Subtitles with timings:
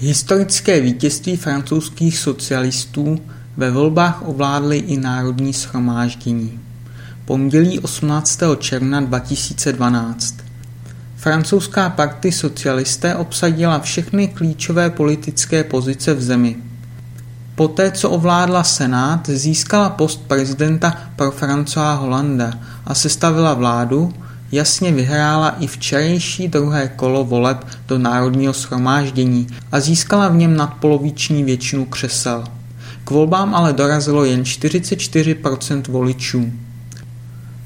[0.00, 3.18] Historické vítězství francouzských socialistů
[3.56, 6.60] ve volbách ovládly i Národní shromáždění.
[7.24, 8.40] Pondělí 18.
[8.58, 10.34] června 2012
[11.16, 16.56] Francouzská party socialisté obsadila všechny klíčové politické pozice v zemi.
[17.54, 22.52] Poté, co ovládla Senát, získala post prezidenta pro François Hollanda
[22.86, 24.14] a sestavila vládu,
[24.52, 31.44] jasně vyhrála i včerejší druhé kolo voleb do Národního shromáždění a získala v něm nadpoloviční
[31.44, 32.44] většinu křesel.
[33.04, 36.52] K volbám ale dorazilo jen 44% voličů.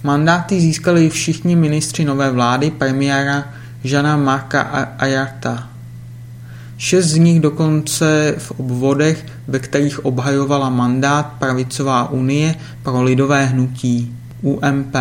[0.03, 3.45] Mandáty získali všichni ministři nové vlády premiéra
[3.85, 4.61] Žana Marka
[4.99, 5.69] Ayarta.
[6.79, 14.17] Šest z nich dokonce v obvodech, ve kterých obhajovala mandát Pravicová unie pro lidové hnutí
[14.43, 14.97] UMP.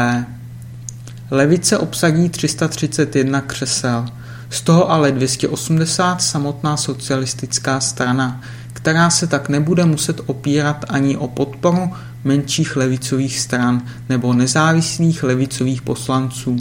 [1.32, 4.06] Levice obsadí 331 křesel,
[4.50, 8.42] z toho ale 280 samotná socialistická strana,
[8.74, 11.90] která se tak nebude muset opírat ani o podporu
[12.24, 16.58] menších levicových stran nebo nezávislých levicových poslanců.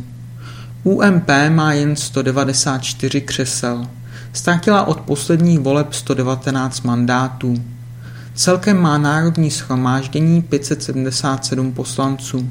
[0.85, 3.87] UMP má jen 194 křesel.
[4.33, 7.55] Ztratila od posledních voleb 119 mandátů.
[8.35, 12.51] Celkem má Národní schromáždění 577 poslanců.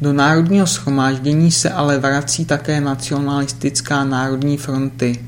[0.00, 5.24] Do Národního schromáždění se ale vrací také nacionalistická národní fronty.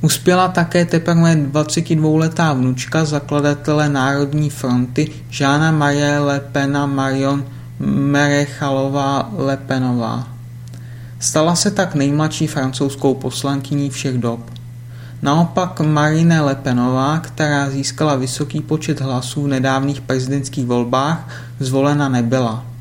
[0.00, 7.44] Uspěla také teprve 22-letá vnučka zakladatele Národní fronty Žána Marie Le Pena Marion
[7.80, 10.28] Merechalová Lepenová.
[11.20, 14.40] Stala se tak nejmladší francouzskou poslankyní všech dob.
[15.22, 21.28] Naopak Marine Le Penová, která získala vysoký počet hlasů v nedávných prezidentských volbách,
[21.60, 22.75] zvolena nebyla.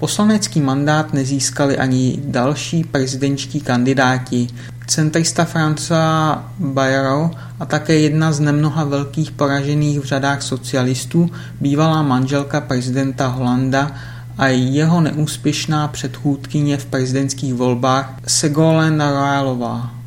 [0.00, 4.48] Poslanecký mandát nezískali ani další prezidentští kandidáti,
[4.86, 12.60] centrista François Bayrou a také jedna z nemnoha velkých poražených v řadách socialistů, bývalá manželka
[12.60, 13.92] prezidenta Holanda
[14.38, 19.99] a jeho neúspěšná předchůdkyně v prezidentských volbách Ségolène Royalová.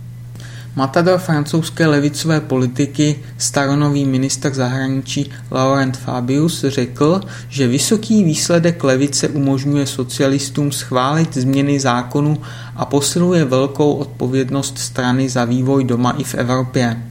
[0.75, 9.85] Matador francouzské levicové politiky, staronový minister zahraničí Laurent Fabius řekl, že vysoký výsledek levice umožňuje
[9.85, 12.37] socialistům schválit změny zákonu
[12.75, 17.03] a posiluje velkou odpovědnost strany za vývoj doma i v Evropě.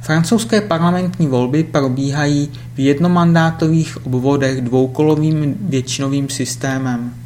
[0.00, 7.23] Francouzské parlamentní volby probíhají v jednomandátových obvodech dvoukolovým většinovým systémem.